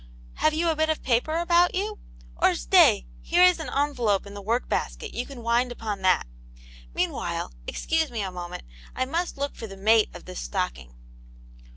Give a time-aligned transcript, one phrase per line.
[0.37, 1.99] Have you a bit of paper about you?
[2.35, 6.01] Or stay, here is an enve lope in the work basket, you can wind upon
[6.01, 6.25] that
[6.95, 8.63] Meanwhile, excuse me a moment,
[8.95, 10.95] I must look for the mate of this stocking."